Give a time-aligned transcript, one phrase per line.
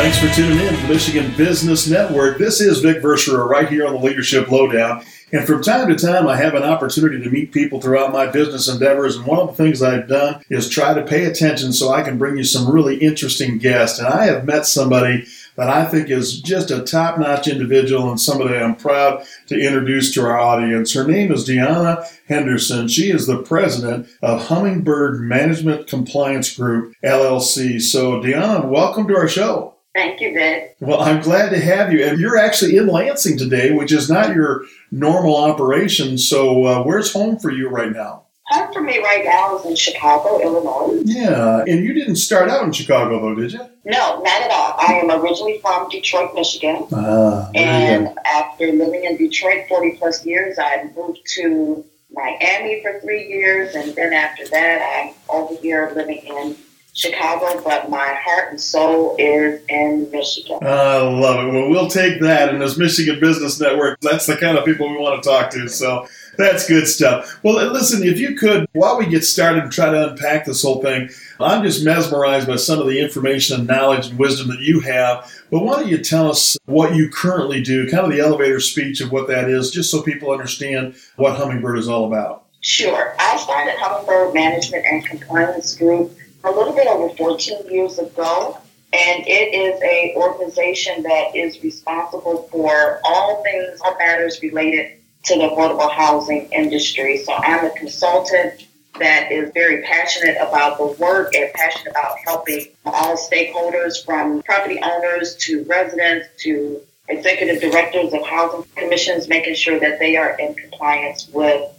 [0.00, 2.38] Thanks for tuning in to Michigan Business Network.
[2.38, 5.04] This is Vic Verchereau right here on the Leadership Lowdown.
[5.30, 8.66] And from time to time, I have an opportunity to meet people throughout my business
[8.66, 9.16] endeavors.
[9.16, 12.16] And one of the things I've done is try to pay attention so I can
[12.16, 13.98] bring you some really interesting guests.
[13.98, 15.26] And I have met somebody
[15.56, 20.14] that I think is just a top notch individual and somebody I'm proud to introduce
[20.14, 20.94] to our audience.
[20.94, 22.88] Her name is Deanna Henderson.
[22.88, 27.78] She is the president of Hummingbird Management Compliance Group, LLC.
[27.82, 29.76] So, Deanna, welcome to our show.
[29.94, 30.76] Thank you, Vic.
[30.80, 32.04] Well, I'm glad to have you.
[32.04, 36.16] And you're actually in Lansing today, which is not your normal operation.
[36.16, 38.24] So, uh, where's home for you right now?
[38.46, 41.02] Home for me right now is in Chicago, Illinois.
[41.04, 41.64] Yeah.
[41.66, 43.60] And you didn't start out in Chicago, though, did you?
[43.84, 44.74] No, not at all.
[44.78, 46.86] I am originally from Detroit, Michigan.
[46.92, 53.26] Ah, and after living in Detroit 40 plus years, I moved to Miami for three
[53.26, 53.74] years.
[53.74, 56.56] And then after that, I'm over here living in
[56.92, 60.58] Chicago, but my heart and soul is in Michigan.
[60.62, 61.52] I love it.
[61.52, 62.48] Well, we'll take that.
[62.48, 65.68] And as Michigan Business Network, that's the kind of people we want to talk to.
[65.68, 66.06] So
[66.36, 67.38] that's good stuff.
[67.42, 70.82] Well, listen, if you could, while we get started and try to unpack this whole
[70.82, 74.80] thing, I'm just mesmerized by some of the information and knowledge and wisdom that you
[74.80, 75.32] have.
[75.50, 79.00] But why don't you tell us what you currently do, kind of the elevator speech
[79.00, 82.44] of what that is, just so people understand what Hummingbird is all about?
[82.62, 83.14] Sure.
[83.18, 88.58] I started Hummingbird Management and Compliance Group a little bit over 14 years ago.
[88.92, 95.36] And it is a organization that is responsible for all things, all matters related to
[95.36, 97.18] the affordable housing industry.
[97.18, 98.66] So I'm a consultant
[98.98, 104.80] that is very passionate about the work and passionate about helping all stakeholders from property
[104.82, 110.54] owners to residents to executive directors of housing commissions, making sure that they are in
[110.54, 111.70] compliance with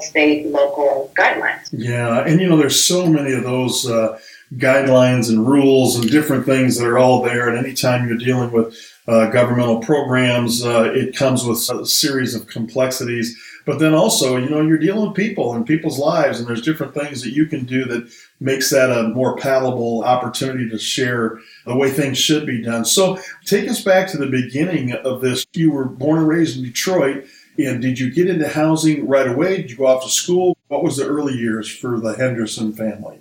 [0.00, 1.68] State local guidelines.
[1.72, 4.18] Yeah, and you know, there's so many of those uh,
[4.54, 7.48] guidelines and rules and different things that are all there.
[7.48, 8.74] And anytime you're dealing with
[9.08, 13.36] uh, governmental programs, uh, it comes with a series of complexities.
[13.66, 16.94] But then also, you know, you're dealing with people and people's lives, and there's different
[16.94, 18.08] things that you can do that
[18.38, 22.84] makes that a more palatable opportunity to share the way things should be done.
[22.84, 25.44] So, take us back to the beginning of this.
[25.52, 27.26] You were born and raised in Detroit.
[27.58, 29.58] And did you get into housing right away?
[29.58, 30.56] Did you go off to school?
[30.68, 33.20] What was the early years for the Henderson family?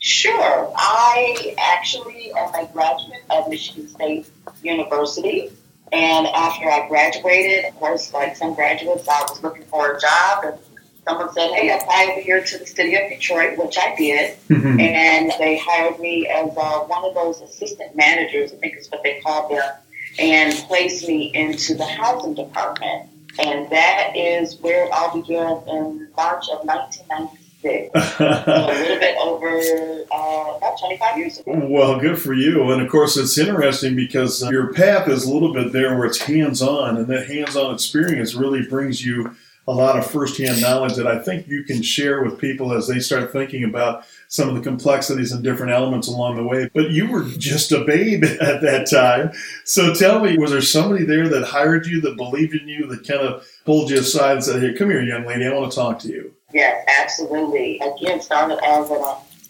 [0.00, 0.72] Sure.
[0.76, 4.26] I actually am a graduate of Michigan State
[4.62, 5.50] University.
[5.92, 10.44] And after I graduated, of course, like some graduates, I was looking for a job.
[10.44, 10.58] And
[11.06, 14.36] someone said, hey, apply over here to the city of Detroit, which I did.
[14.48, 14.80] Mm-hmm.
[14.80, 19.02] And they hired me as uh, one of those assistant managers, I think is what
[19.02, 19.70] they called them,
[20.18, 23.08] and placed me into the housing department.
[23.38, 27.38] And that is where all began in March of 1996.
[28.18, 31.52] so a little bit over uh, about 25 years ago.
[31.64, 32.72] Well, good for you.
[32.72, 36.20] And of course, it's interesting because your path is a little bit there where it's
[36.20, 39.34] hands on, and that hands on experience really brings you
[39.68, 42.98] a lot of firsthand knowledge that I think you can share with people as they
[42.98, 46.70] start thinking about some of the complexities and different elements along the way.
[46.72, 49.30] But you were just a babe at that time.
[49.66, 53.06] So tell me, was there somebody there that hired you, that believed in you, that
[53.06, 55.76] kind of pulled you aside and said, Hey, come here, young lady, I want to
[55.76, 56.34] talk to you?
[56.54, 57.78] Yes, absolutely.
[57.80, 59.02] Again, started as an,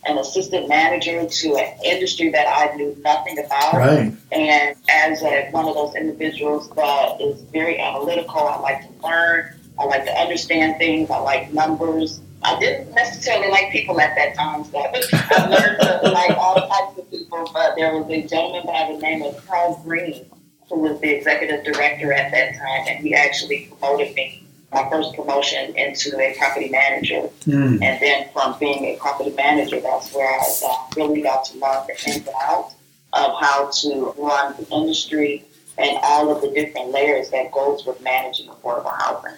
[0.07, 3.75] an assistant manager to an industry that I knew nothing about.
[3.75, 4.13] Right.
[4.33, 9.55] And as a, one of those individuals that is very analytical, I like to learn
[9.79, 11.11] I like to understand things.
[11.11, 12.21] I like numbers.
[12.45, 16.99] I didn't necessarily like people at that time, so I learned to like all types
[16.99, 17.49] of people.
[17.53, 20.27] But there was a gentleman by the name of Carl Green,
[20.69, 24.43] who was the executive director at that time, and he actually promoted me,
[24.73, 27.29] my first promotion, into a property manager.
[27.47, 27.83] Mm.
[27.83, 31.87] And then from being a property manager, that's where I uh, really got to learn
[31.87, 32.75] the ins and outs
[33.13, 35.45] of how to run the industry
[35.79, 39.33] and all of the different layers that goes with managing affordable housing.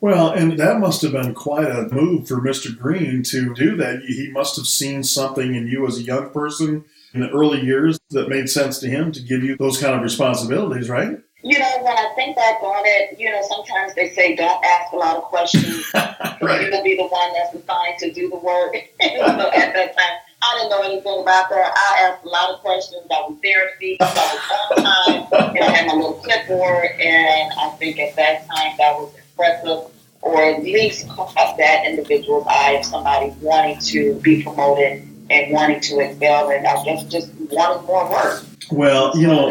[0.00, 2.76] Well, and that must have been quite a move for Mr.
[2.76, 4.02] Green to do that.
[4.02, 6.84] He must have seen something in you as a young person
[7.14, 10.02] in the early years that made sense to him to give you those kind of
[10.02, 11.18] responsibilities, right?
[11.42, 14.92] You know, when I think back on it, you know, sometimes they say don't ask
[14.92, 15.88] a lot of questions.
[15.94, 16.66] right.
[16.66, 18.74] You will be the one that's assigned to do the work.
[19.00, 21.72] so at that time, I didn't know anything about that.
[21.76, 23.06] I asked a lot of questions.
[23.10, 23.96] I was there to be.
[24.00, 26.86] I was on time, and I had my little clipboard.
[27.00, 29.92] And I think at that time that was impressive,
[30.22, 36.00] or at least that individual's eye of somebody wanting to be promoted and wanting to
[36.00, 38.44] excel, and I guess just wanting more work.
[38.70, 39.48] Well, you know,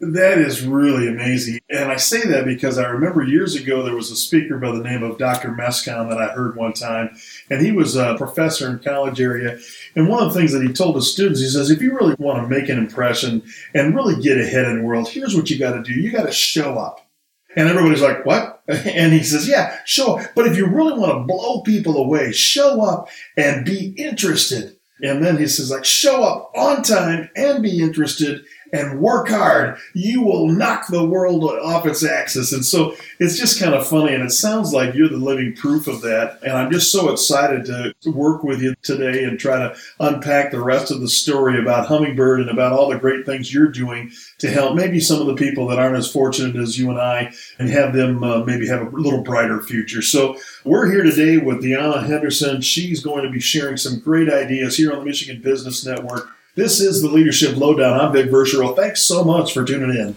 [0.00, 1.60] that is really amazing.
[1.70, 4.82] And I say that because I remember years ago there was a speaker by the
[4.82, 5.50] name of Dr.
[5.50, 7.16] Mescon that I heard one time,
[7.48, 9.56] and he was a professor in college area.
[9.94, 12.16] And one of the things that he told his students, he says, if you really
[12.18, 15.58] want to make an impression and really get ahead in the world, here's what you
[15.58, 15.92] got to do.
[15.92, 17.06] You got to show up.
[17.54, 18.51] And everybody's like, what?
[18.68, 20.30] And he says, yeah, show up.
[20.34, 24.76] But if you really want to blow people away, show up and be interested.
[25.02, 29.78] And then he says, like, show up on time and be interested and work hard,
[29.92, 32.52] you will knock the world off its axis.
[32.52, 34.14] And so it's just kind of funny.
[34.14, 36.38] And it sounds like you're the living proof of that.
[36.42, 40.60] And I'm just so excited to, work with you today and try to unpack the
[40.60, 44.50] rest of the story about Hummingbird and about all the great things you're doing to
[44.50, 47.70] help maybe some of the people that aren't as fortunate as you and I and
[47.70, 50.02] have them uh, maybe have a little brighter future.
[50.02, 52.60] So we're here today with Deanna Henderson.
[52.60, 56.80] She's going to be sharing some great ideas here on the Michigan Business Network this
[56.80, 57.98] is the Leadership Lowdown.
[57.98, 58.76] I'm Vic Verchereau.
[58.76, 60.16] Thanks so much for tuning in.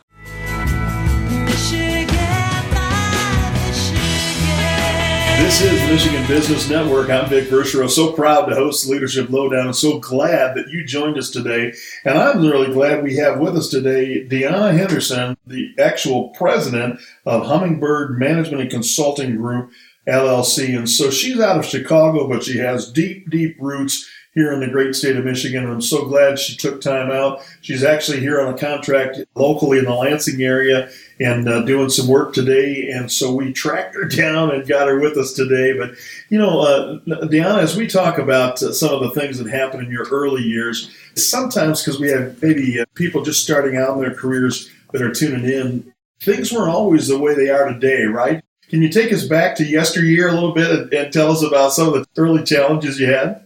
[5.41, 7.09] This is Michigan Business Network.
[7.09, 7.89] I'm Vic Verchereau.
[7.89, 11.73] So proud to host Leadership Lowdown and so glad that you joined us today.
[12.05, 17.47] And I'm really glad we have with us today Deanna Henderson, the actual president of
[17.47, 19.71] Hummingbird Management and Consulting Group,
[20.07, 20.77] LLC.
[20.77, 24.67] And so she's out of Chicago, but she has deep, deep roots here in the
[24.67, 25.69] great state of Michigan.
[25.69, 27.41] I'm so glad she took time out.
[27.61, 30.89] She's actually here on a contract locally in the Lansing area
[31.19, 32.89] and uh, doing some work today.
[32.89, 35.77] And so we tracked her down and got her with us today.
[35.77, 35.91] But,
[36.29, 39.83] you know, uh, Deanna, as we talk about uh, some of the things that happened
[39.83, 44.01] in your early years, sometimes because we have maybe uh, people just starting out in
[44.01, 48.41] their careers that are tuning in, things weren't always the way they are today, right?
[48.69, 51.73] Can you take us back to yesteryear a little bit and, and tell us about
[51.73, 53.45] some of the early challenges you had?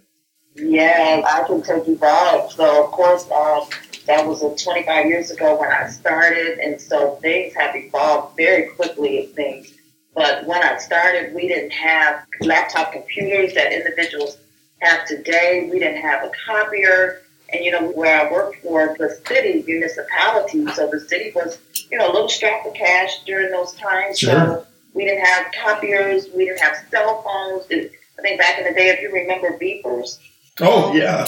[0.56, 2.52] Yeah, I can take you back.
[2.52, 3.66] So, of course, uh,
[4.07, 9.18] that was 25 years ago when I started, and so things have evolved very quickly,
[9.18, 9.74] it seems.
[10.13, 14.38] But when I started, we didn't have laptop computers that individuals
[14.80, 15.68] have today.
[15.69, 17.22] We didn't have a copier.
[17.54, 21.60] And, you know, where I worked for the city municipality, so the city was,
[21.92, 24.18] you know, a little strapped for cash during those times.
[24.18, 24.31] Sure.
[24.31, 26.28] So we didn't have copiers.
[26.34, 27.66] We didn't have cell phones.
[27.69, 30.18] I think back in the day, if you remember beepers,
[30.62, 31.25] Oh yeah.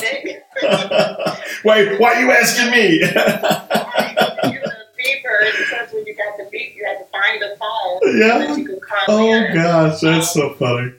[1.63, 1.97] why?
[1.97, 3.03] Why are you asking me?
[8.03, 8.55] Yeah.
[9.07, 10.93] oh gosh, that's so funny.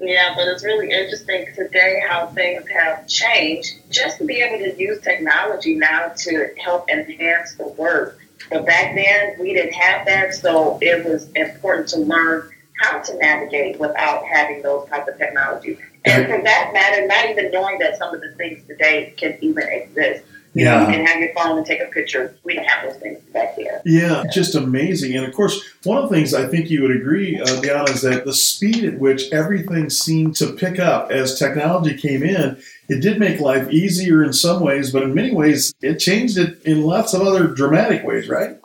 [0.00, 3.74] Yeah, but it's really interesting today how things have changed.
[3.90, 8.18] Just to be able to use technology now to help enhance the work.
[8.50, 13.16] But back then we didn't have that, so it was important to learn how to
[13.18, 15.78] navigate without having those type of technology.
[16.04, 19.64] And for that matter, not even knowing that some of the things today can even
[19.68, 20.24] exist.
[20.54, 20.78] You yeah.
[20.78, 22.36] know, you can have your phone and take a picture.
[22.42, 23.82] We don't have those things back there.
[23.84, 25.14] Yeah, just amazing.
[25.14, 28.02] And of course, one of the things I think you would agree, uh, Diana, is
[28.02, 33.02] that the speed at which everything seemed to pick up as technology came in, it
[33.02, 36.82] did make life easier in some ways, but in many ways, it changed it in
[36.82, 38.58] lots of other dramatic ways, right?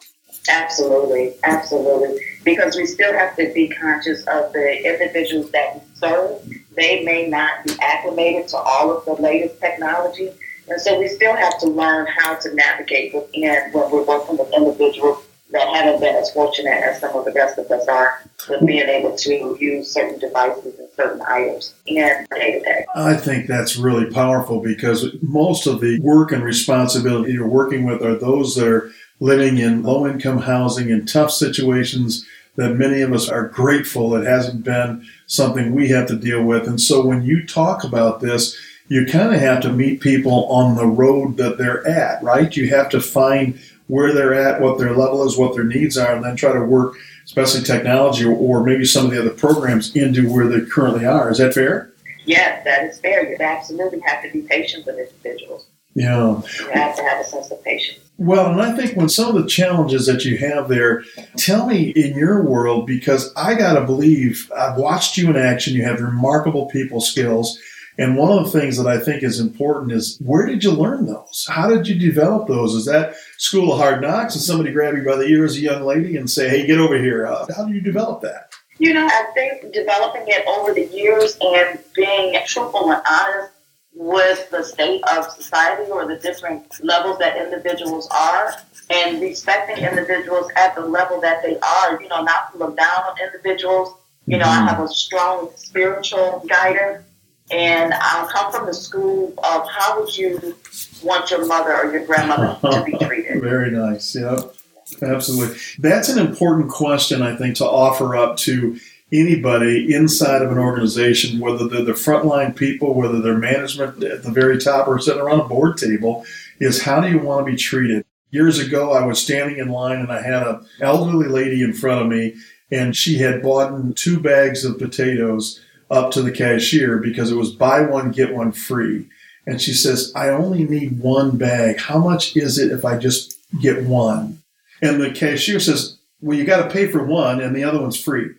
[0.50, 2.20] Absolutely, absolutely.
[2.44, 6.42] Because we still have to be conscious of the individuals that we serve.
[6.75, 10.32] They may not be acclimated to all of the latest technology.
[10.68, 14.51] And so we still have to learn how to navigate within when we're working with
[14.53, 18.65] individuals that haven't been as fortunate as some of the rest of us are with
[18.65, 22.86] being able to use certain devices and certain items in day to day.
[22.96, 28.01] I think that's really powerful because most of the work and responsibility you're working with
[28.01, 32.25] are those that are living in low income housing in tough situations
[32.56, 36.68] that many of us are grateful it hasn't been something we have to deal with.
[36.68, 38.56] And so when you talk about this,
[38.88, 42.56] you kind of have to meet people on the road that they're at, right?
[42.56, 46.13] You have to find where they're at, what their level is, what their needs are,
[46.13, 50.32] and then try to work, especially technology or, maybe some of the other programs, into
[50.32, 51.32] where they currently are.
[51.32, 51.92] Is that fair?
[52.25, 53.28] Yes, that is fair.
[53.30, 55.66] You absolutely have to be patient with individuals.
[55.95, 56.41] Yeah.
[56.59, 58.00] You have to have a sense of patience.
[58.17, 61.03] Well, and I think when some of the challenges that you have there,
[61.35, 65.73] tell me in your world, because I got to believe I've watched you in action.
[65.73, 67.59] You have remarkable people skills.
[67.97, 71.05] And one of the things that I think is important is where did you learn
[71.05, 71.47] those?
[71.50, 72.73] How did you develop those?
[72.73, 75.62] Is that school of hard knocks and somebody grab you by the ear as a
[75.62, 77.27] young lady and say, hey, get over here?
[77.27, 78.51] Uh, how do you develop that?
[78.79, 83.52] You know, I think developing it over the years and being truthful and honest
[83.95, 88.53] with the state of society or the different levels that individuals are
[88.89, 93.03] and respecting individuals at the level that they are, you know, not to look down
[93.03, 93.95] on individuals.
[94.25, 94.67] You know, Mm-hmm.
[94.67, 97.03] I have a strong spiritual guidance
[97.51, 100.55] and I come from the school of how would you
[101.03, 103.41] want your mother or your grandmother to be treated?
[103.41, 104.15] Very nice.
[104.15, 104.55] Yep.
[105.01, 105.57] Absolutely.
[105.79, 108.79] That's an important question, I think, to offer up to
[109.13, 114.32] anybody inside of an organization, whether they're the frontline people, whether they're management at the
[114.32, 116.25] very top or sitting around a board table,
[116.60, 118.05] is how do you want to be treated?
[118.32, 122.01] Years ago, I was standing in line and I had an elderly lady in front
[122.01, 122.36] of me,
[122.72, 127.51] and she had bought two bags of potatoes up to the cashier because it was
[127.51, 129.08] buy one, get one free.
[129.46, 131.79] And she says, I only need one bag.
[131.79, 134.41] How much is it if I just get one?
[134.82, 138.00] And the cashier says, Well, you got to pay for one, and the other one's
[138.00, 138.32] free.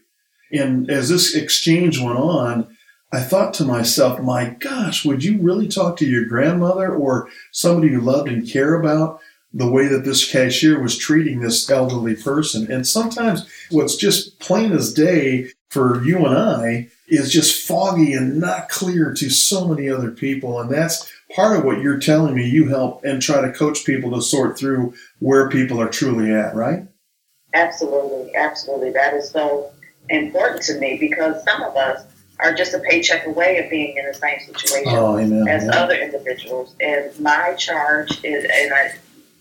[0.53, 2.77] And as this exchange went on,
[3.13, 7.93] I thought to myself, My gosh, would you really talk to your grandmother or somebody
[7.93, 9.21] you loved and care about
[9.53, 12.71] the way that this cashier was treating this elderly person?
[12.71, 18.41] And sometimes what's just plain as day for you and I is just foggy and
[18.41, 20.61] not clear to so many other people.
[20.61, 22.49] And that's part of what you're telling me.
[22.49, 26.55] You help and try to coach people to sort through where people are truly at,
[26.55, 26.85] right?
[27.53, 28.91] Absolutely, absolutely.
[28.91, 29.71] That is so
[30.11, 32.05] important to me because some of us
[32.41, 35.47] are just a paycheck away of being in the same situation Oh, amen.
[35.49, 35.71] as Yeah.
[35.83, 36.75] other individuals.
[36.81, 38.93] And my charge is, and I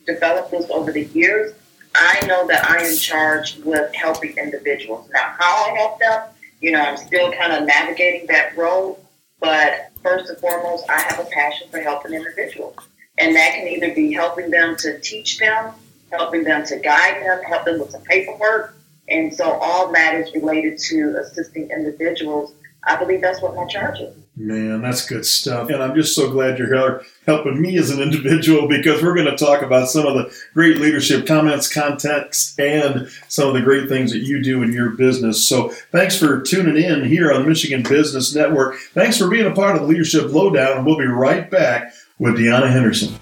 [0.05, 1.53] developed this over the years,
[1.95, 5.09] I know that I am charged with helping individuals.
[5.13, 6.21] Now, how I help them,
[6.61, 8.97] you know, I'm still kind of navigating that road,
[9.39, 12.75] but first and foremost, I have a passion for helping individuals.
[13.17, 15.73] And that can either be helping them to teach them,
[16.11, 18.75] helping them to guide them, help them with some paperwork.
[19.09, 22.53] And so all that is related to assisting individuals.
[22.85, 24.15] I believe that's what my charge is.
[24.35, 25.69] Man, that's good stuff.
[25.69, 29.29] And I'm just so glad you're here helping me as an individual because we're going
[29.29, 33.87] to talk about some of the great leadership comments, context, and some of the great
[33.87, 35.47] things that you do in your business.
[35.47, 38.79] So thanks for tuning in here on the Michigan Business Network.
[38.93, 40.83] Thanks for being a part of the Leadership Lowdown.
[40.83, 43.15] We'll be right back with Deanna Henderson.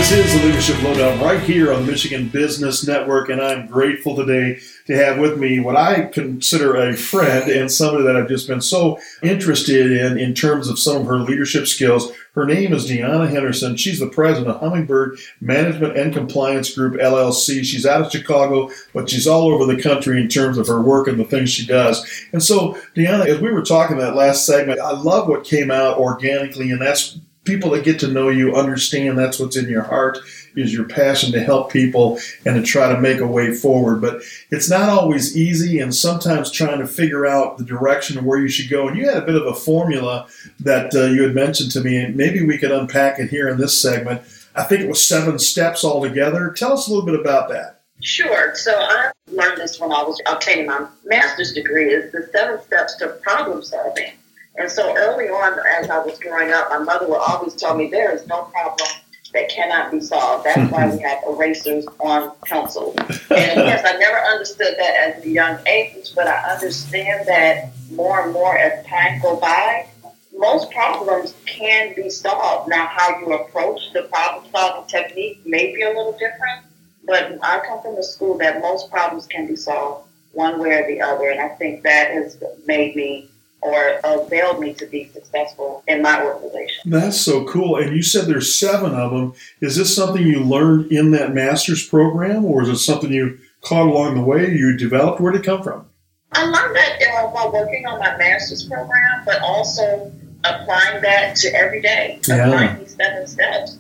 [0.10, 4.16] This is the Leadership Lowdown right here on the Michigan Business Network, and I'm grateful
[4.16, 8.48] today to have with me what I consider a friend and somebody that I've just
[8.48, 12.10] been so interested in in terms of some of her leadership skills.
[12.36, 13.76] Her name is Deanna Henderson.
[13.76, 17.66] She's the president of Hummingbird Management and Compliance Group LLC.
[17.66, 21.10] She's out of Chicago, but she's all over the country in terms of her work
[21.10, 22.08] and the things she does.
[22.32, 25.98] And so, Deanna, as we were talking that last segment, I love what came out
[25.98, 30.20] organically, and that's people that get to know you understand that's what's in your heart
[30.56, 34.02] is your passion to help people and to try to make a way forward.
[34.02, 38.40] But it's not always easy, and sometimes trying to figure out the direction of where
[38.40, 38.88] you should go.
[38.88, 40.28] And you had a bit of a formula
[40.60, 43.58] that uh, you had mentioned to me, and maybe we could unpack it here in
[43.58, 44.22] this segment.
[44.56, 46.52] I think it was seven steps altogether.
[46.52, 47.82] Tell us a little bit about that.
[48.02, 48.56] Sure.
[48.56, 52.96] So I learned this when I was obtaining my master's degree is the seven steps
[52.98, 54.14] to problem solving.
[54.58, 57.90] And so early on, as I was growing up, my mother would always tell me
[57.90, 58.90] there is no problem
[59.34, 60.46] that cannot be solved.
[60.46, 62.96] That's why we have erasers on pencils.
[62.98, 68.24] And yes, I never understood that as a young age, but I understand that more
[68.24, 69.88] and more as time go by,
[70.36, 72.70] most problems can be solved.
[72.70, 76.66] Now, how you approach the problem solving technique may be a little different,
[77.06, 80.88] but I come from a school that most problems can be solved one way or
[80.88, 81.30] the other.
[81.30, 83.30] And I think that has made me
[83.62, 86.90] or availed me to be successful in my organization.
[86.92, 87.78] That's so cool.
[87.78, 89.34] And you said there's seven of them.
[89.62, 93.88] Is this something you learned in that master's program, or is it something you caught
[93.88, 94.52] along the way?
[94.52, 95.20] You developed?
[95.20, 95.88] Where did it come from?
[96.34, 100.12] I learned that uh, while working on my master's program, but also
[100.44, 102.48] applying that to every day, Yeah.
[102.48, 103.78] applying these seven steps.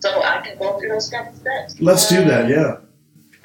[0.00, 1.76] So I can go through those seven steps.
[1.80, 2.48] Let's do that.
[2.48, 2.78] Yeah.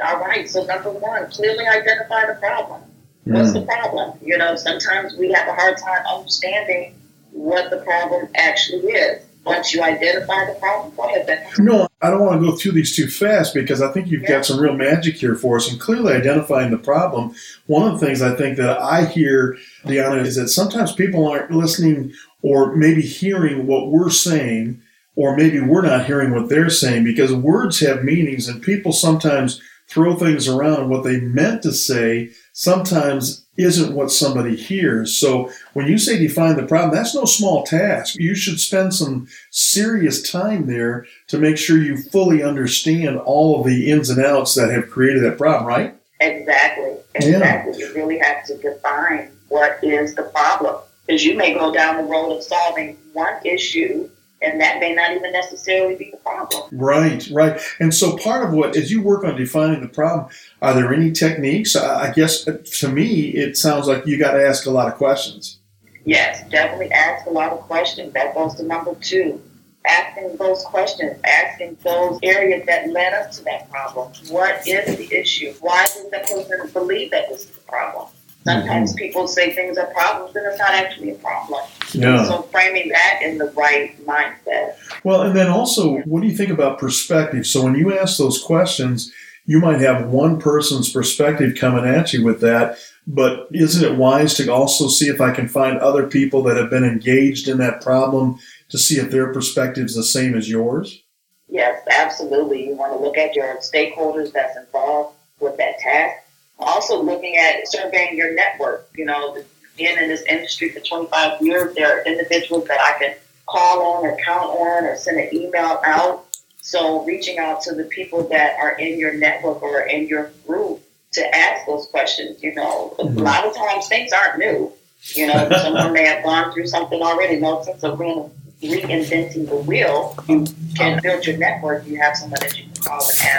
[0.04, 0.50] All right.
[0.50, 2.82] So number one, clearly identify the problem.
[3.26, 3.68] What's the mm-hmm.
[3.68, 4.20] problem?
[4.24, 6.96] You know, sometimes we have a hard time understanding
[7.32, 9.24] what the problem actually is.
[9.46, 11.46] Once you identify the problem, go ahead.
[11.60, 14.30] No, I don't want to go through these too fast because I think you've Yeah.
[14.30, 17.36] got some real magic here for us and clearly identifying the problem.
[17.68, 19.56] One of the things I think that I hear,
[19.86, 24.82] Deanna, is that sometimes people aren't listening or maybe hearing what we're saying,
[25.16, 29.62] or maybe we're not hearing what they're saying because words have meanings and people sometimes
[29.88, 35.16] throw things around and what they meant to say sometimes isn't what somebody hears.
[35.16, 38.16] So when you say define the problem, that's no small task.
[38.16, 43.66] You should spend some serious time there to make sure you fully understand all of
[43.66, 45.96] the ins and outs that have created that problem, right?
[46.22, 46.96] Exactly.
[47.20, 47.38] Yeah.
[47.38, 47.78] Exactly.
[47.78, 50.82] You really have to define what is the problem.
[51.06, 54.10] Because you may go down the road of solving one issue
[54.46, 56.64] and that may not even necessarily be the problem.
[56.72, 57.60] Right, right.
[57.80, 60.30] And so part of what, as you work on defining the problem,
[60.62, 61.76] are there any techniques?
[61.76, 64.96] I guess uh, to me, it sounds like you got to ask a lot of
[64.96, 65.60] questions.
[66.06, 68.14] Yes, definitely ask a lot of questions.
[68.14, 69.42] That goes to number two.
[69.88, 74.12] Asking those questions, asking those areas that led us to that problem.
[74.30, 75.54] What is the issue?
[75.60, 78.08] Why does that person believe that this is the problem?
[78.46, 78.98] Sometimes mm-hmm.
[78.98, 81.62] people say things are problems and it's not actually a problem.
[81.94, 82.24] Yeah.
[82.26, 84.76] So framing that in the right mindset.
[85.04, 87.48] Well, and then also, what do you think about perspective?
[87.48, 89.12] So when you ask those questions,
[89.46, 92.78] you might have one person's perspective coming at you with that,
[93.08, 96.70] but isn't it wise to also see if I can find other people that have
[96.70, 101.04] been engaged in that problem to see if their perspective is the same as yours?
[101.48, 102.68] Yes, absolutely.
[102.68, 106.25] You want to look at your stakeholders that's involved with that task.
[106.60, 108.90] Also, looking at surveying your network.
[108.96, 109.38] You know,
[109.78, 113.16] being in this industry for 25 years, there are individuals that I can
[113.46, 116.26] call on or count on or send an email out.
[116.62, 120.82] So, reaching out to the people that are in your network or in your group
[121.16, 122.42] to ask those questions.
[122.42, 123.18] You know, a mm-hmm.
[123.20, 124.72] lot of times things aren't new.
[125.14, 127.40] You know, someone may have gone through something already.
[127.40, 128.30] No sense of re-
[128.62, 130.16] reinventing the wheel.
[130.28, 131.86] You can um, build your network.
[131.88, 133.35] You have someone that you can call and ask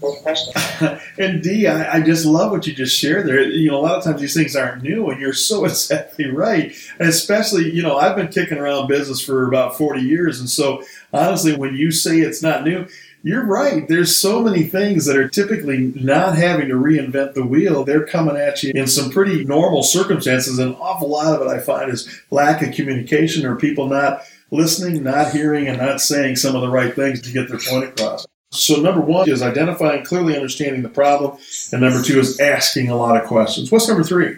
[0.00, 0.56] those questions.
[1.18, 3.42] And Dee, I, I just love what you just shared there.
[3.42, 6.74] You know, a lot of times these things aren't new, and you're so exactly right.
[6.98, 10.40] And especially, you know, I've been kicking around business for about 40 years.
[10.40, 10.82] And so,
[11.12, 12.86] honestly, when you say it's not new,
[13.22, 13.86] you're right.
[13.86, 17.84] There's so many things that are typically not having to reinvent the wheel.
[17.84, 20.58] They're coming at you in some pretty normal circumstances.
[20.58, 24.22] And an awful lot of it I find is lack of communication or people not
[24.50, 27.84] listening, not hearing, and not saying some of the right things to get their point
[27.84, 28.26] across.
[28.52, 31.38] So, number one is identifying, clearly understanding the problem.
[31.72, 33.70] And number two is asking a lot of questions.
[33.70, 34.36] What's number three?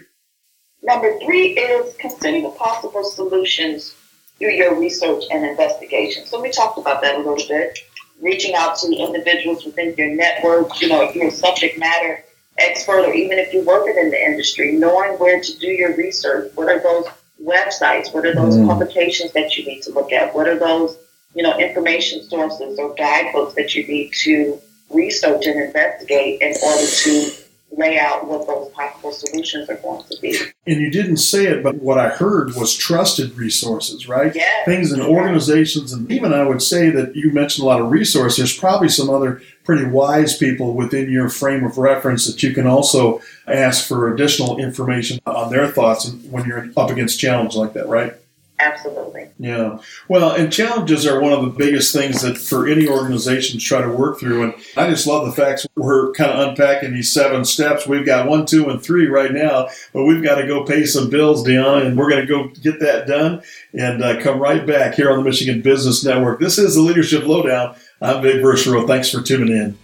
[0.82, 3.94] Number three is consider the possible solutions
[4.38, 6.26] through your research and investigation.
[6.26, 7.78] So we talked about that a little bit.
[8.20, 12.22] Reaching out to the individuals within your network, you know, if you're a subject matter
[12.58, 16.52] expert or even if you're working in the industry, knowing where to do your research.
[16.54, 17.06] What are those
[17.42, 18.12] websites?
[18.12, 18.66] What are those Mm.
[18.68, 20.34] publications that you need to look at?
[20.34, 20.96] What are those,
[21.34, 26.86] you know, information sources or guidebooks that you need to research and investigate in order
[26.86, 27.30] to
[27.76, 30.38] lay out what those possible solutions are going to be?
[30.66, 34.34] And you didn't say it, but what I heard was trusted resources, right?
[34.34, 34.64] Yes.
[34.66, 38.36] Things and organizations, and even I would say that you mentioned a lot of resources.
[38.36, 42.66] There's probably some other pretty wise people within your frame of reference that you can
[42.66, 47.88] also ask for additional information on their thoughts when you're up against challenges like that,
[47.88, 48.14] right?
[48.62, 49.28] Absolutely.
[49.40, 49.78] Yeah.
[50.08, 53.82] Well, and challenges are one of the biggest things that for any organization to try
[53.82, 54.44] to work through.
[54.44, 57.88] And I just love the facts we're kind of unpacking these seven steps.
[57.88, 61.10] We've got one, two, and three right now, but we've got to go pay some
[61.10, 64.94] bills, Deanna, and we're going to go get that done and uh, come right back
[64.94, 66.38] here on the Michigan Business Network.
[66.38, 67.74] This is the Leadership Lowdown.
[68.00, 68.86] I'm Vic Verchereau.
[68.86, 69.78] Thanks for tuning in.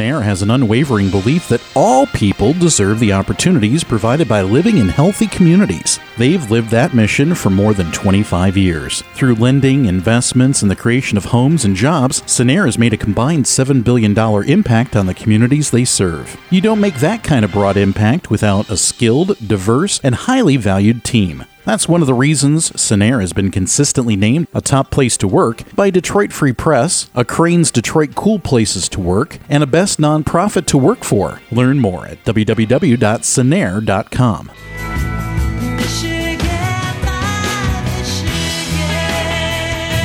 [0.00, 4.88] Cinnaire has an unwavering belief that all people deserve the opportunities provided by living in
[4.88, 6.00] healthy communities.
[6.16, 9.02] They've lived that mission for more than 25 years.
[9.12, 13.44] Through lending, investments, and the creation of homes and jobs, Cinnaire has made a combined
[13.44, 14.16] $7 billion
[14.48, 16.34] impact on the communities they serve.
[16.48, 21.04] You don't make that kind of broad impact without a skilled, diverse, and highly valued
[21.04, 21.44] team.
[21.70, 25.62] That's one of the reasons Cinnaire has been consistently named a top place to work
[25.76, 30.66] by Detroit Free Press, a Crain's Detroit Cool Places to Work, and a best nonprofit
[30.66, 31.40] to work for.
[31.52, 34.50] Learn more at www.cinnaire.com.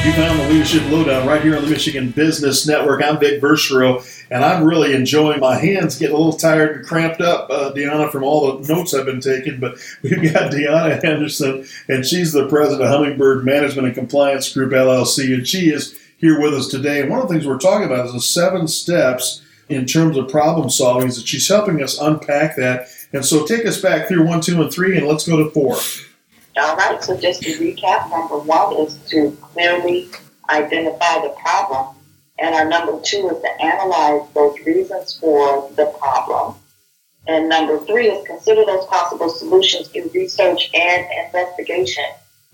[0.05, 3.03] You found the Leadership Lowdown right here on the Michigan Business Network.
[3.03, 7.21] I'm Vic Verchereau, and I'm really enjoying my hands getting a little tired and cramped
[7.21, 9.59] up, uh, Deanna, from all the notes I've been taking.
[9.59, 14.73] But we've got Deanna Henderson, and she's the president of Hummingbird Management and Compliance Group
[14.73, 17.01] LLC, and she is here with us today.
[17.01, 20.29] And one of the things we're talking about is the seven steps in terms of
[20.29, 22.89] problem solving, that she's helping us unpack that.
[23.11, 25.77] And so take us back through one, two, and three, and let's go to four.
[26.57, 30.07] All right, so just to recap, number one is to clearly
[30.49, 31.93] identify the problem,
[32.39, 36.55] and our number two is to analyze those reasons for the problem.
[37.27, 42.05] And number three is consider those possible solutions through research and investigation.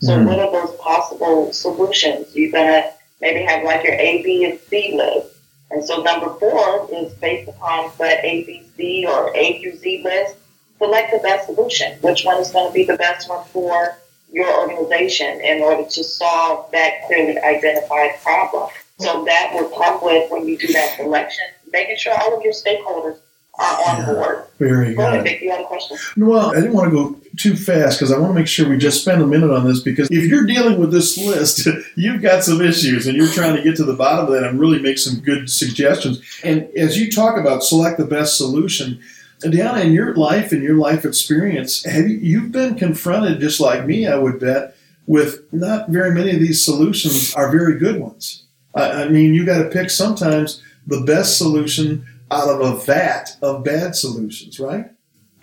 [0.01, 0.25] So, Mhm.
[0.25, 2.27] what are those possible solutions?
[2.33, 5.27] You're gonna maybe have like your A, B, and C list.
[5.69, 10.01] And so, number four is based upon that A, B, C or A through Z
[10.03, 10.35] list
[10.81, 11.93] select the best solution.
[12.01, 13.97] Which one is going to be the best one for
[14.31, 18.69] your organization in order to solve that clearly identified problem?
[18.99, 22.53] So that will come with when you do that selection, making sure all of your
[22.53, 23.17] stakeholders
[23.59, 24.13] are on Yeah.
[24.13, 24.43] board.
[24.59, 25.23] Very Go good.
[25.23, 25.97] Vic, you had a question?
[26.17, 28.77] Well, I didn't want to go too fast because I want to make sure we
[28.77, 32.43] just spend a minute on this because if you're dealing with this list, you've got
[32.43, 34.97] some issues and you're trying to get to the bottom of that and really make
[34.97, 36.21] some good suggestions.
[36.43, 39.01] And as you talk about select the best solution,
[39.43, 43.85] Deanna, in your life and your life experience, have you you've been confronted just like
[43.85, 44.75] me, I would bet,
[45.07, 48.45] with not very many of these solutions are very good ones.
[48.75, 53.35] I, I mean, you got to pick sometimes the best solution out of a vat
[53.41, 54.85] of bad solutions, right?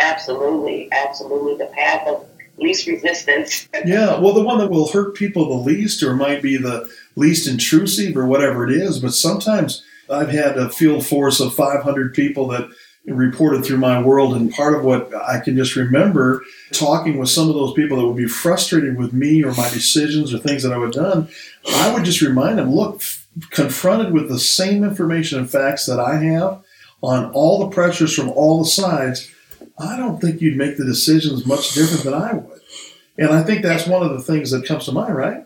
[0.00, 1.56] Absolutely, absolutely.
[1.56, 2.26] The path of
[2.58, 3.68] least resistance.
[3.84, 7.48] Yeah, well, the one that will hurt people the least or might be the least
[7.48, 8.98] intrusive or whatever it is.
[8.98, 12.68] But sometimes I've had a field force of 500 people that
[13.08, 14.34] reported through my world.
[14.34, 18.06] And part of what I can just remember talking with some of those people that
[18.06, 21.28] would be frustrated with me or my decisions or things that I would done,
[21.68, 23.02] I would just remind them look,
[23.50, 26.62] confronted with the same information and facts that I have
[27.02, 29.30] on all the pressures from all the sides,
[29.78, 32.60] I don't think you'd make the decisions much different than I would.
[33.16, 35.44] And I think that's one of the things that comes to mind, right?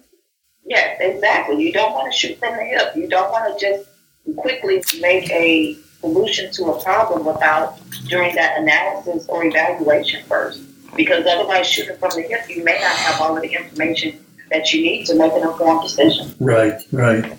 [0.65, 1.63] Yes, exactly.
[1.63, 2.97] You don't want to shoot from the hip.
[2.97, 3.89] You don't want to just
[4.37, 10.61] quickly make a solution to a problem without doing that analysis or evaluation first.
[10.95, 14.73] Because otherwise, shooting from the hip, you may not have all of the information that
[14.75, 16.35] you need to make an informed decision.
[16.39, 17.33] Right, right.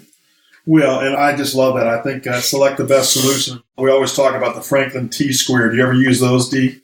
[0.65, 1.87] Well, and I just love that.
[1.87, 3.61] I think uh, select the best solution.
[3.77, 5.69] We always talk about the Franklin T square.
[5.69, 6.79] Do you ever use those, D?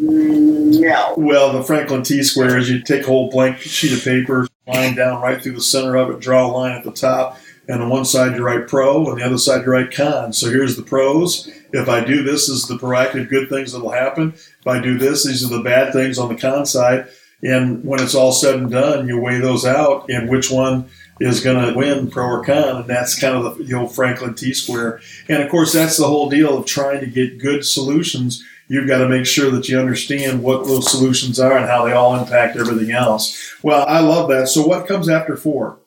[0.00, 1.14] Mm, No.
[1.16, 4.96] Well, the Franklin T square is you take a whole blank sheet of paper, line
[4.96, 7.88] down right through the center of it, draw a line at the top, and on
[7.88, 10.32] one side you write pro, and the other side you write con.
[10.32, 11.50] So here's the pros.
[11.72, 14.34] If I do this, is the proactive good things that will happen.
[14.34, 17.08] If I do this, these are the bad things on the con side.
[17.42, 20.88] And when it's all said and done, you weigh those out, and which one
[21.20, 24.34] is going to win, pro or con, and that's kind of the, the old Franklin
[24.34, 25.00] T square.
[25.28, 28.42] And of course, that's the whole deal of trying to get good solutions.
[28.68, 31.92] You've got to make sure that you understand what those solutions are and how they
[31.92, 33.38] all impact everything else.
[33.62, 34.48] Well, I love that.
[34.48, 35.78] So, what comes after four?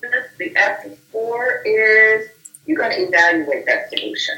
[0.00, 2.28] Fifth The F four is
[2.66, 4.34] you're going to evaluate that solution.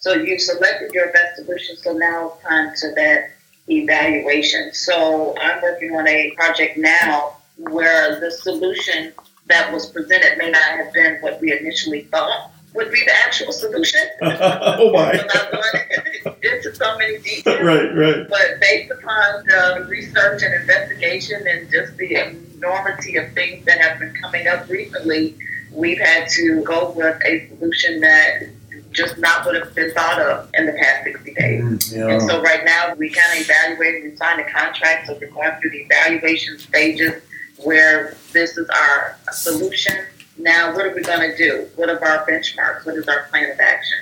[0.00, 3.30] So you've selected your best solution, so now it's time to that
[3.68, 4.72] evaluation.
[4.74, 9.12] So I'm working on a project now where the solution
[9.46, 13.52] that was presented may not have been what we initially thought would be the actual
[13.52, 14.00] solution.
[14.22, 15.12] oh my!
[16.42, 17.62] Into so many details.
[17.62, 18.28] right, right.
[18.28, 23.98] But based upon the research and investigation and just the enormity of things that have
[23.98, 25.36] been coming up recently,
[25.78, 28.48] we've had to go with a solution that
[28.90, 31.62] just not would have been thought of in the past 60 days.
[31.62, 32.08] Mm, yeah.
[32.08, 35.52] And so right now we kind of evaluated and signed a contract, so we're going
[35.60, 37.22] through the evaluation stages
[37.62, 40.04] where this is our solution.
[40.36, 41.68] Now, what are we going to do?
[41.76, 42.84] What are our benchmarks?
[42.84, 43.98] What is our plan of action?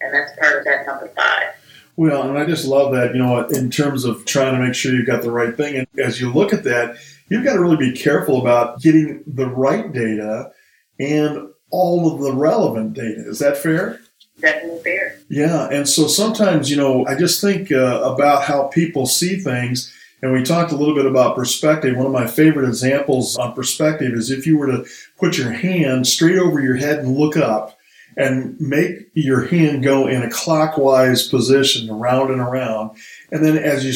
[0.00, 1.54] And that's part of that number five.
[1.96, 4.94] Well, and I just love that, you know, in terms of trying to make sure
[4.94, 5.76] you've got the right thing.
[5.76, 6.96] And as you look at that,
[7.28, 10.52] you've got to really be careful about getting the right data
[10.98, 13.28] and all of the relevant data.
[13.28, 14.00] Is that fair?
[14.40, 15.18] Definitely fair.
[15.28, 15.68] Yeah.
[15.70, 19.92] And so sometimes, you know, I just think uh, about how people see things.
[20.22, 21.96] And we talked a little bit about perspective.
[21.96, 24.86] One of my favorite examples on perspective is if you were to
[25.18, 27.76] put your hand straight over your head and look up
[28.16, 32.96] and make your hand go in a clockwise position around and around.
[33.30, 33.92] And then as you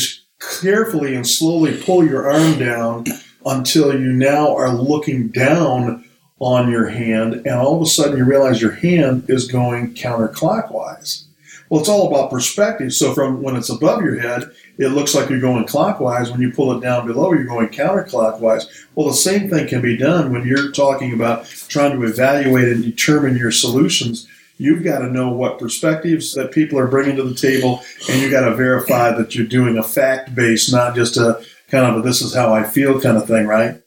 [0.60, 3.04] carefully and slowly pull your arm down
[3.44, 6.04] until you now are looking down
[6.42, 11.24] on your hand, and all of a sudden you realize your hand is going counterclockwise.
[11.70, 12.92] Well, it's all about perspective.
[12.92, 16.30] So, from when it's above your head, it looks like you're going clockwise.
[16.30, 18.66] When you pull it down below, you're going counterclockwise.
[18.94, 22.82] Well, the same thing can be done when you're talking about trying to evaluate and
[22.82, 24.28] determine your solutions.
[24.58, 28.32] You've got to know what perspectives that people are bringing to the table, and you've
[28.32, 32.02] got to verify that you're doing a fact based, not just a kind of a
[32.02, 33.80] this is how I feel kind of thing, right?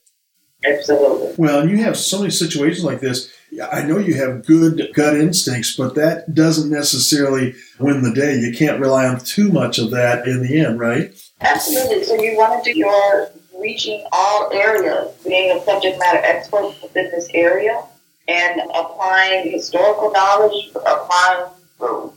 [0.65, 1.35] Absolutely.
[1.37, 3.31] Well, and you have so many situations like this.
[3.71, 8.35] I know you have good gut instincts, but that doesn't necessarily win the day.
[8.35, 11.13] You can't rely on too much of that in the end, right?
[11.41, 12.03] Absolutely.
[12.03, 17.09] So you want to do your reaching all areas, being a subject matter expert within
[17.11, 17.83] this area,
[18.27, 21.49] and applying historical knowledge, applying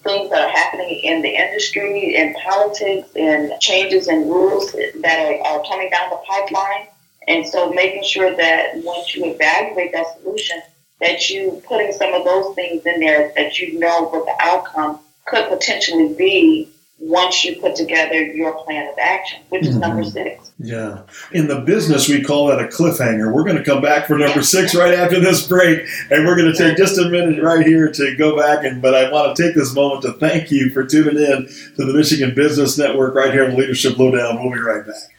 [0.03, 5.47] things that are happening in the industry, in politics, and changes in rules that are,
[5.47, 6.87] are coming down the pipeline
[7.29, 10.61] and so making sure that once you evaluate that solution,
[11.01, 14.99] that you putting some of those things in there that you know what the outcome
[15.27, 16.69] could potentially be
[17.01, 19.81] once you put together your plan of action, which is mm-hmm.
[19.81, 20.51] number six.
[20.59, 21.03] Yeah.
[21.31, 23.33] In the business, we call that a cliffhanger.
[23.33, 26.53] We're going to come back for number six right after this break, and we're going
[26.53, 28.65] to take just a minute right here to go back.
[28.65, 31.85] And but I want to take this moment to thank you for tuning in to
[31.85, 34.43] the Michigan Business Network right here on the Leadership Lowdown.
[34.43, 35.18] We'll be right back.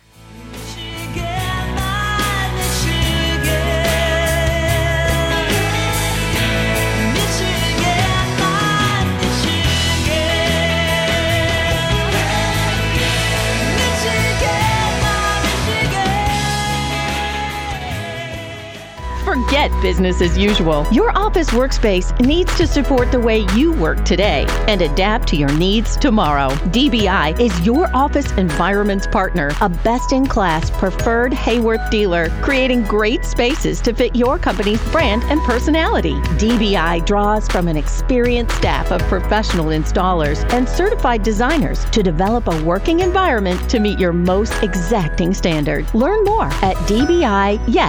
[19.50, 20.86] Forget business as usual.
[20.92, 25.52] Your office workspace needs to support the way you work today and adapt to your
[25.58, 26.50] needs tomorrow.
[26.68, 33.26] DBI is your office environment's partner, a best in class preferred Haworth dealer, creating great
[33.26, 36.14] spaces to fit your company's brand and personality.
[36.38, 42.64] DBI draws from an experienced staff of professional installers and certified designers to develop a
[42.64, 45.92] working environment to meet your most exacting standard.
[45.96, 47.80] Learn more at dbiyes.com.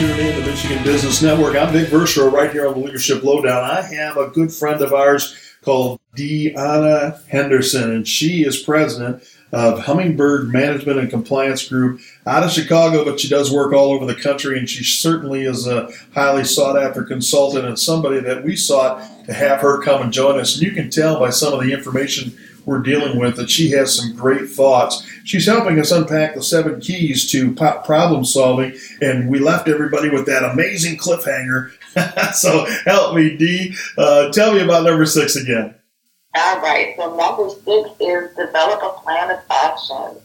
[0.00, 1.56] tuning in to Michigan Business Network.
[1.56, 3.62] I'm Vic Verchereau right here on the Leadership Lowdown.
[3.62, 9.80] I have a good friend of ours called Deanna Henderson, and she is president of
[9.80, 14.14] Hummingbird Management and Compliance Group out of Chicago, but she does work all over the
[14.14, 19.02] country, and she certainly is a highly sought after consultant and somebody that we sought
[19.26, 20.54] to have her come and join us.
[20.54, 22.32] And you can tell by some of the information
[22.64, 25.04] we're dealing with that she has some great thoughts.
[25.24, 30.26] She's helping us unpack the seven keys to problem solving, and we left everybody with
[30.26, 31.72] that amazing cliffhanger.
[32.34, 33.74] so help me, Dee.
[33.98, 35.74] Uh, tell me about number six again.
[36.34, 36.94] All right.
[36.96, 40.22] So number six is develop a plan of action.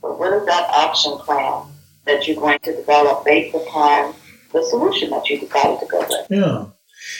[0.00, 1.64] So what is that action plan
[2.04, 4.14] that you're going to develop based upon
[4.52, 6.26] the solution that you decided to go with?
[6.30, 6.66] Yeah.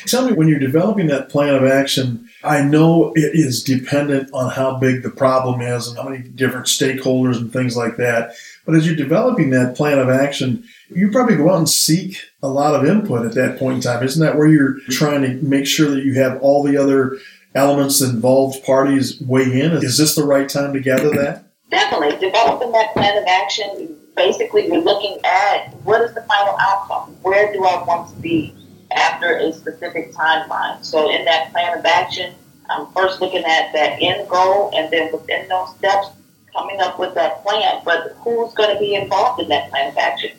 [0.06, 4.50] Tell me, when you're developing that plan of action, I know it is dependent on
[4.50, 8.34] how big the problem is and how many different stakeholders and things like that.
[8.66, 12.48] But as you're developing that plan of action, you probably go out and seek a
[12.48, 14.02] lot of input at that point in time.
[14.04, 17.18] Isn't that where you're trying to make sure that you have all the other
[17.54, 19.72] elements involved parties weigh in?
[19.72, 21.44] Is this the right time to gather that?
[21.70, 22.18] Definitely.
[22.18, 27.16] Developing that plan of action, basically, we're looking at what is the final outcome?
[27.22, 28.54] Where do I want to be
[28.92, 30.84] after a specific timeline?
[30.84, 32.34] So, in that plan of action,
[32.70, 36.08] I'm first looking at that end goal, and then within those steps,
[36.52, 37.82] coming up with that plan.
[37.84, 40.32] But who's going to be involved in that plan of action?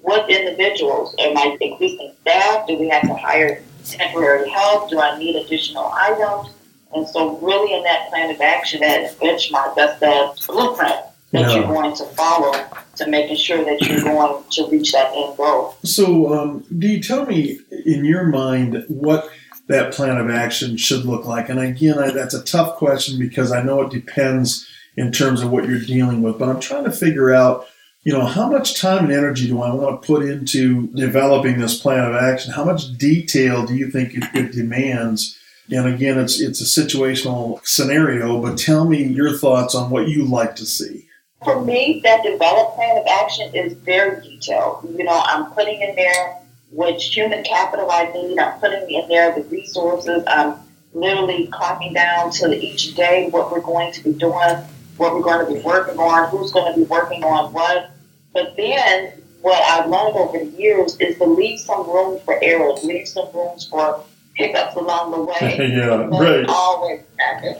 [0.00, 1.14] What individuals?
[1.18, 2.66] Am I increasing staff?
[2.66, 4.90] Do we have to hire temporary help?
[4.90, 6.54] Do I need additional items?
[6.94, 10.96] And so, really, in that plan of action, that benchmark, that's that blueprint
[11.32, 11.54] that Yeah.
[11.54, 12.52] you're going to follow
[12.96, 15.76] to making sure that you're going to reach that end goal.
[15.84, 19.30] So, um, Dee, tell me in your mind what
[19.68, 21.48] that plan of action should look like.
[21.48, 24.66] And again, I, that's a tough question because I know it depends
[24.96, 26.38] in terms of what you're dealing with.
[26.40, 27.68] But I'm trying to figure out,
[28.02, 31.78] you know, how much time and energy do I want to put into developing this
[31.78, 32.52] plan of action?
[32.52, 35.38] How much detail do you think it, it demands?
[35.70, 38.40] And again, it's it's a situational scenario.
[38.40, 41.06] But tell me your thoughts on what you like to see.
[41.44, 44.86] For me, that developed plan of action is very detailed.
[44.96, 46.38] You know, I'm putting in there
[46.70, 48.38] which human capital I need.
[48.38, 50.22] I'm putting in there the resources.
[50.26, 50.56] I'm
[50.92, 54.64] literally clocking down to each day what we're going to be doing,
[55.00, 57.90] what we're going to be working on, who's going to be working on what.
[58.34, 62.84] But then what I've learned over the years is to leave some room for errors,
[62.84, 65.56] leave some room for hiccups along the way.
[65.70, 66.44] Yeah, right.
[66.46, 67.56] Always happen.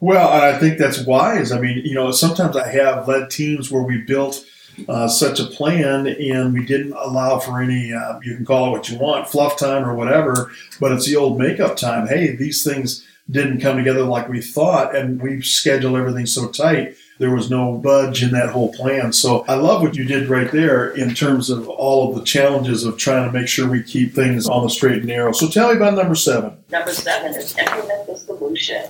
[0.00, 1.50] Well, and I think that's wise.
[1.50, 4.44] I mean, you know, sometimes I have led teams where we built
[4.88, 8.70] uh, such a plan and we didn't allow for any, uh, you can call it
[8.70, 12.06] what you want, fluff time or whatever, but it's the old makeup time.
[12.06, 16.96] Hey, these things didn't come together like we thought, and we scheduled everything so tight.
[17.18, 19.12] There was no budge in that whole plan.
[19.12, 22.84] So I love what you did right there in terms of all of the challenges
[22.84, 25.30] of trying to make sure we keep things on the straight and narrow.
[25.32, 26.56] So tell me about number seven.
[26.70, 28.84] Number seven is implement the solution.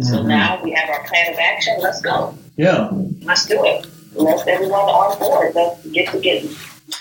[0.00, 0.26] So Mhm.
[0.26, 1.76] now we have our plan of action.
[1.80, 2.34] Let's go.
[2.56, 2.88] Yeah.
[3.24, 3.84] Let's do it.
[4.14, 5.52] Let's everyone on board.
[5.54, 6.48] Let's get to getting.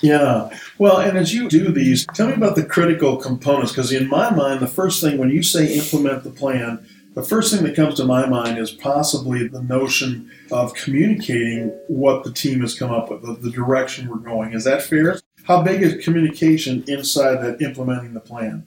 [0.02, 0.50] Yeah.
[0.78, 4.34] Well, and as you do these, tell me about the critical components because in my
[4.34, 7.96] mind, the first thing when you say implement the plan, the first thing that comes
[7.96, 13.12] to my mind is possibly the notion of communicating what the team has come up
[13.12, 14.54] with, the, the direction we're going.
[14.54, 15.20] Is that fair?
[15.44, 18.66] How big is communication inside that implementing the plan?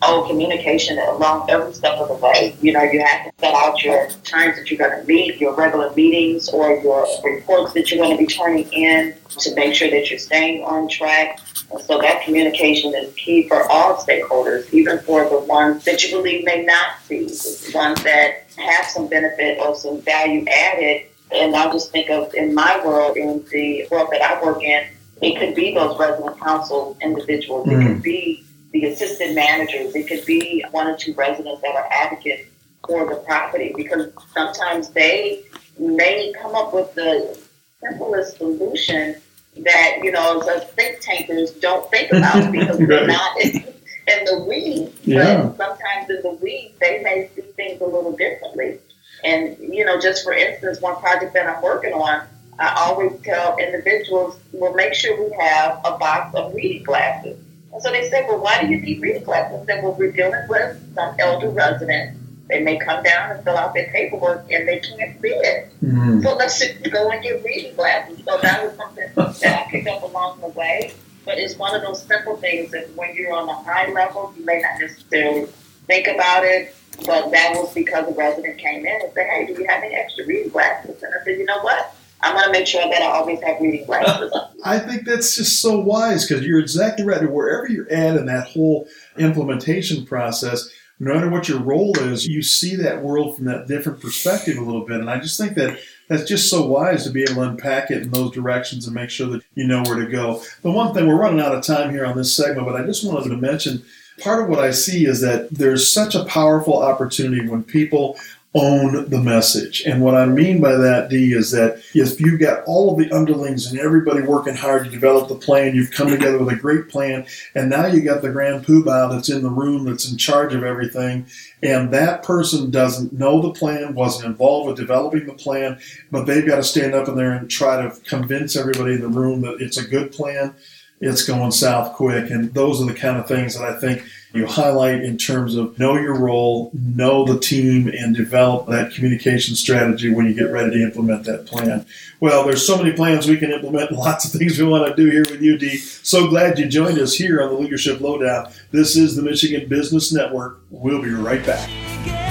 [0.00, 2.56] Oh, communication along every step of the way.
[2.60, 5.54] You know, you have to set out your times that you're going to meet, your
[5.56, 9.90] regular meetings, or your reports that you're going to be turning in to make sure
[9.90, 11.40] that you're staying on track.
[11.72, 16.16] And so that communication is key for all stakeholders, even for the ones that you
[16.16, 21.06] believe may not see, the ones that have some benefit or some value added.
[21.32, 24.86] And I'll just think of in my world, in the world that I work in,
[25.20, 27.66] it could be those resident council individuals.
[27.68, 28.02] It could mm.
[28.02, 29.94] be the assistant managers.
[29.94, 32.48] It could be one or two residents that are advocates
[32.86, 35.44] for the property because sometimes they
[35.78, 37.38] may come up with the
[37.80, 39.16] simplest solution
[39.56, 44.44] that, you know, the think tankers don't think about because they're not in, in the
[44.48, 44.94] weeds.
[45.04, 45.42] Yeah.
[45.42, 48.78] But sometimes in the weeds, they may see things a little differently.
[49.24, 52.26] And, you know, just for instance, one project that I'm working on,
[52.58, 57.38] I always tell individuals, well, make sure we have a box of reading glasses.
[57.78, 59.60] And so they said, well, why do you need reading glasses?
[59.62, 62.18] I said, well, we're dealing with some elder residents.
[62.48, 65.70] They may come down and fill out their paperwork and they can't see it.
[65.84, 66.20] Mhm.
[66.24, 68.18] So let's just go and get reading glasses.
[68.24, 70.92] So that was something that I picked up along the way.
[71.24, 74.44] But it's one of those simple things that when you're on a high level, you
[74.44, 75.46] may not necessarily
[75.86, 76.74] think about it.
[77.06, 79.94] But that was because a resident came in and said, hey, do you have any
[79.94, 81.00] extra reading glasses?
[81.00, 81.94] And I said, you know what?
[82.20, 84.32] I'm going to make sure that I always have reading glasses.
[84.64, 87.30] I think that's just so wise because you're exactly right.
[87.30, 90.68] Wherever you're at in that whole implementation process,
[91.00, 94.62] no matter what your role is, you see that world from that different perspective a
[94.62, 95.00] little bit.
[95.00, 95.78] And I just think that
[96.08, 99.10] that's just so wise to be able to unpack it in those directions and make
[99.10, 100.42] sure that you know where to go.
[100.62, 103.06] The one thing, we're running out of time here on this segment, but I just
[103.06, 103.84] wanted to mention
[104.20, 108.18] part of what I see is that there's such a powerful opportunity when people
[108.54, 109.82] own the message.
[109.82, 113.14] And what I mean by that, Dee, is that if you've got all of the
[113.14, 116.88] underlings and everybody working hard to develop the plan, you've come together with a great
[116.88, 120.54] plan, and now you got the grand poobah that's in the room that's in charge
[120.54, 121.26] of everything,
[121.62, 125.78] and that person doesn't know the plan, wasn't involved with developing the plan,
[126.10, 129.08] but they've got to stand up in there and try to convince everybody in the
[129.08, 130.54] room that it's a good plan.
[131.00, 132.30] It's going south quick.
[132.30, 134.02] And those are the kind of things that I think
[134.32, 139.54] you highlight in terms of know your role, know the team, and develop that communication
[139.54, 141.86] strategy when you get ready to implement that plan.
[142.20, 145.10] Well, there's so many plans we can implement, lots of things we want to do
[145.10, 145.78] here with Dee.
[145.78, 148.52] So glad you joined us here on the Leadership Lowdown.
[148.70, 150.60] This is the Michigan Business Network.
[150.70, 152.27] We'll be right back.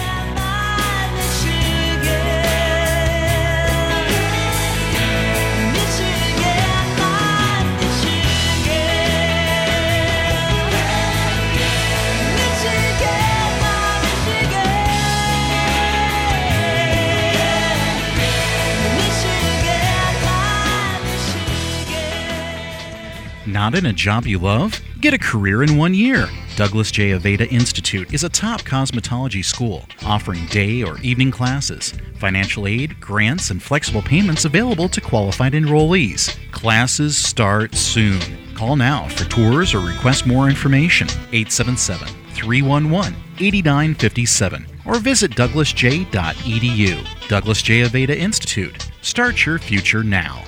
[23.57, 24.79] Not in a job you love?
[25.01, 26.29] Get a career in one year.
[26.55, 27.13] Douglas J.
[27.13, 33.49] Aveda Institute is a top cosmetology school offering day or evening classes, financial aid, grants,
[33.49, 36.37] and flexible payments available to qualified enrollees.
[36.51, 38.21] Classes start soon.
[38.53, 47.27] Call now for tours or request more information 877 311 8957 or visit douglasj.edu.
[47.27, 47.81] Douglas J.
[47.81, 48.87] Aveda Institute.
[49.01, 50.43] Start your future now.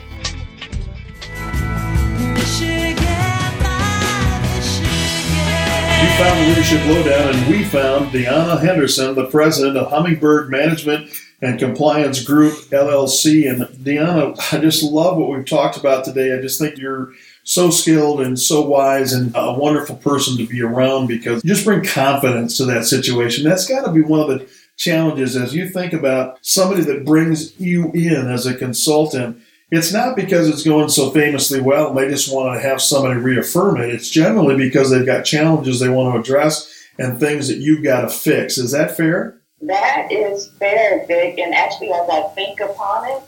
[6.18, 11.58] Found the Leadership Lowdown, and we found Deanna Henderson, the president of Hummingbird Management and
[11.58, 13.50] Compliance Group LLC.
[13.50, 16.38] And Deanna, I just love what we've talked about today.
[16.38, 20.62] I just think you're so skilled and so wise and a wonderful person to be
[20.62, 23.44] around because you just bring confidence to that situation.
[23.44, 27.60] That's got to be one of the challenges as you think about somebody that brings
[27.60, 29.42] you in as a consultant
[29.72, 33.20] it's not because it's going so famously well and they just want to have somebody
[33.20, 33.90] reaffirm it.
[33.90, 38.02] It's generally because they've got challenges they want to address and things that you've got
[38.02, 38.58] to fix.
[38.58, 39.40] Is that fair?
[39.62, 41.38] That is fair, Vic.
[41.38, 43.24] And actually, as I think upon it,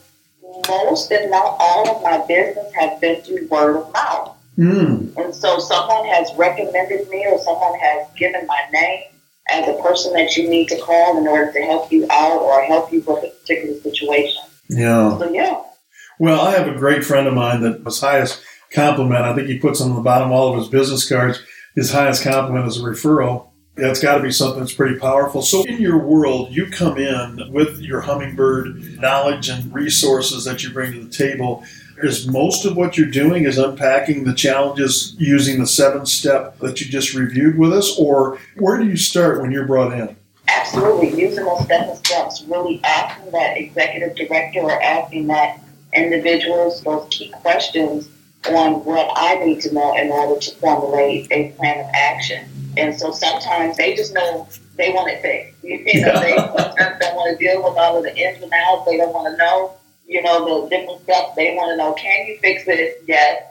[0.68, 4.38] most, if not all, of my business has been through word of mouth.
[4.58, 5.16] Mm.
[5.18, 9.04] And so someone has recommended me or someone has given my name
[9.52, 12.62] as a person that you need to call in order to help you out or
[12.64, 14.44] help you with a particular situation.
[14.70, 15.18] Yeah.
[15.18, 15.62] So, yeah.
[16.22, 19.57] Well, I have a great friend of mine that his highest compliment, I think he
[19.57, 21.41] puts on the bottom of all of his business cards,
[21.74, 23.47] his highest compliment is a referral.
[23.74, 25.41] That's got to be something that's pretty powerful.
[25.41, 30.69] So, in your world, you come in with your hummingbird knowledge and resources that you
[30.69, 31.63] bring to the table.
[32.03, 36.80] Is most of what you're doing is unpacking the challenges using the seven step that
[36.80, 40.15] you just reviewed with us, or where do you start when you're brought in?
[40.47, 45.59] Absolutely, using those seven steps, really asking that executive director or asking that
[45.94, 48.10] individuals those key questions
[48.50, 52.48] on what I need to know in order to formulate a plan of action.
[52.78, 55.52] And so sometimes they just know they want it fixed.
[55.64, 58.86] You know, they sometimes don't want to deal with all of the ins and outs.
[58.86, 59.76] They don't want to know,
[60.08, 61.36] you know, the different steps.
[61.36, 63.04] They want to know, can you fix it?
[63.08, 63.44] Yes.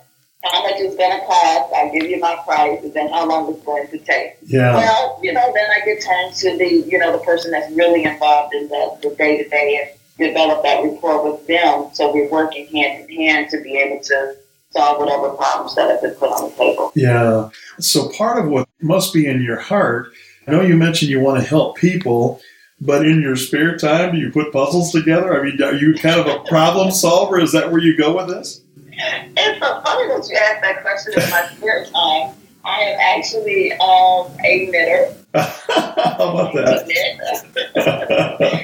[0.43, 1.73] How much it's going to cost?
[1.73, 4.39] I give you my price, and then how long it's going to take.
[4.43, 4.75] Yeah.
[4.75, 8.05] Well, you know, then I get turned to the, you know, the person that's really
[8.05, 12.67] involved in the day to day and develop that rapport with them so we're working
[12.69, 14.37] hand in hand to be able to
[14.71, 16.93] solve whatever problems that have been put on the table.
[16.95, 17.51] Yeah.
[17.79, 20.13] So part of what must be in your heart,
[20.47, 22.41] I know you mentioned you want to help people,
[22.81, 25.39] but in your spare time, do you put puzzles together?
[25.39, 27.39] I mean, are you kind of a problem solver?
[27.39, 28.63] Is that where you go with this?
[28.93, 32.35] It's so funny that you asked that question in my spare time.
[32.63, 35.15] I am actually um, a knitter.
[35.35, 36.87] How about that?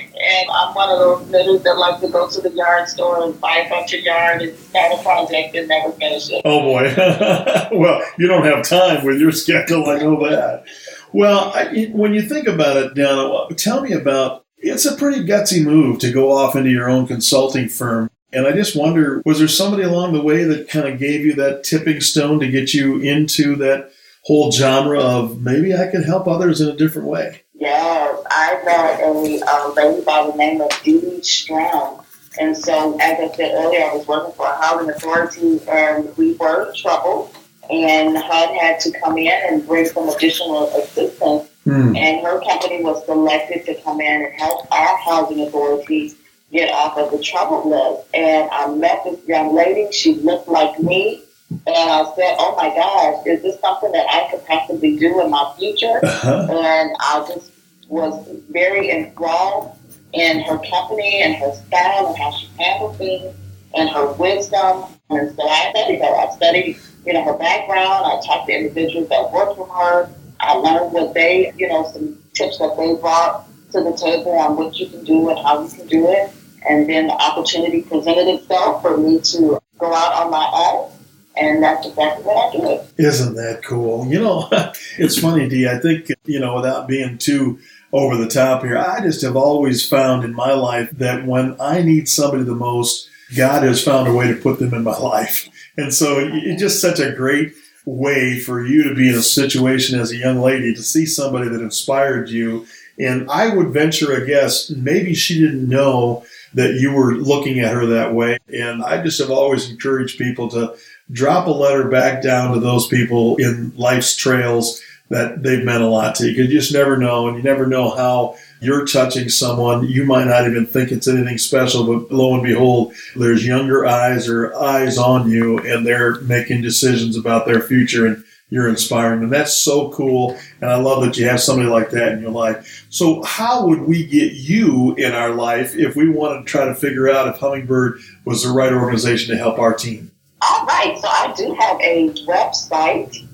[0.27, 3.41] and I'm one of those knitters that like to go to the yard store and
[3.41, 6.43] buy a bunch of yarn and start a project and never finish it.
[6.45, 6.93] Oh boy.
[7.79, 9.89] well, you don't have time with your schedule.
[9.89, 10.65] I know that.
[11.13, 14.45] Well, I, when you think about it, Donna, tell me about.
[14.59, 18.11] It's a pretty gutsy move to go off into your own consulting firm.
[18.33, 21.35] And I just wonder, was there somebody along the way that kind of gave you
[21.35, 23.93] that tipping stone to get you into that
[24.25, 27.43] whole genre of maybe I could help others in a different way?
[27.59, 32.05] Yes, I met a lady by the name of Dee Strong.
[32.39, 36.35] And so, as I said earlier, I was working for a housing authority and we
[36.35, 37.33] were in trouble.
[37.71, 41.49] And HUD had to come in and bring some additional assistance.
[41.65, 41.97] Hmm.
[41.97, 46.17] And her company was selected to come in and help our housing authorities
[46.53, 48.07] get off of the trouble list.
[48.15, 49.91] And I met this young lady.
[49.93, 51.23] She looked like me.
[51.51, 55.31] And I said, oh my gosh, is this something that I could possibly do in
[55.31, 56.01] my future?
[56.03, 56.47] Uh-huh.
[56.51, 57.53] And I just
[57.89, 59.77] was very enthralled
[60.13, 63.35] in her company and her style and how she handled things
[63.75, 64.85] and her wisdom.
[65.11, 66.17] And so I studied her.
[66.17, 68.07] I studied, you know, her background.
[68.07, 70.11] I talked to individuals that worked with her.
[70.41, 74.57] I learned what they, you know, some tips that they brought to the table on
[74.57, 76.33] what you can do and how you can do it.
[76.69, 80.91] And then the opportunity presented itself for me to go out on my own
[81.37, 82.81] and that's exactly what I did.
[82.99, 84.07] Isn't that cool?
[84.07, 84.49] You know,
[84.99, 85.69] it's funny, Dee.
[85.69, 87.59] I think, you know, without being too
[87.93, 91.83] over the top here, I just have always found in my life that when I
[91.83, 95.49] need somebody the most, God has found a way to put them in my life.
[95.77, 97.53] And so it's just such a great
[97.85, 101.49] way for you to be in a situation as a young lady to see somebody
[101.49, 102.67] that inspired you.
[102.99, 106.25] And I would venture a guess, maybe she didn't know
[106.55, 108.39] that you were looking at her that way.
[108.53, 110.75] And I just have always encouraged people to
[111.11, 115.89] drop a letter back down to those people in life's trails that they've meant a
[115.89, 116.33] lot to you.
[116.33, 119.87] Because you just never know, and you never know how you're touching someone.
[119.87, 124.29] You might not even think it's anything special, but lo and behold, there's younger eyes
[124.29, 128.07] or eyes on you, and they're making decisions about their future.
[128.07, 129.31] And you're inspiring them.
[129.31, 130.39] That's so cool.
[130.61, 132.87] And I love that you have somebody like that in your life.
[132.91, 136.75] So, how would we get you in our life if we wanted to try to
[136.75, 140.13] figure out if Hummingbird was the right organization to help our team?
[140.43, 140.99] All right.
[141.01, 143.27] So, I do have a website.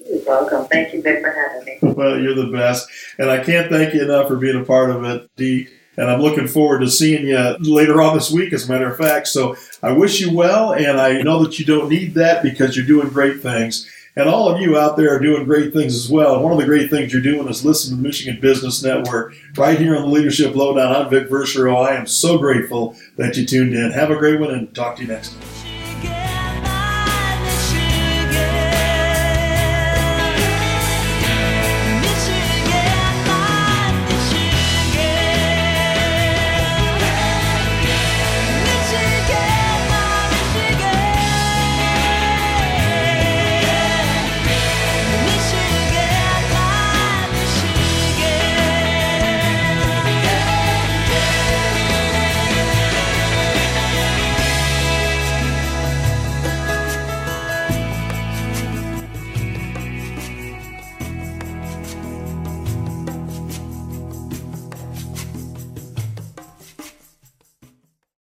[0.00, 0.66] You're welcome.
[0.66, 1.78] Thank you, Vic, for having me.
[1.94, 2.88] Well, you're the best.
[3.18, 5.68] And I can't thank you enough for being a part of it, Dee.
[5.96, 8.98] And I'm looking forward to seeing you later on this week, as a matter of
[8.98, 9.28] fact.
[9.28, 12.86] So I wish you well, and I know that you don't need that because you're
[12.86, 13.88] doing great things.
[14.18, 16.34] And all of you out there are doing great things as well.
[16.34, 19.78] And one of the great things you're doing is listen to Michigan Business Network right
[19.78, 20.92] here on the Leadership Lowdown.
[20.92, 21.86] I'm Vic Verchereau.
[21.86, 23.92] I am so grateful that you tuned in.
[23.92, 25.57] Have a great one and talk to you next time.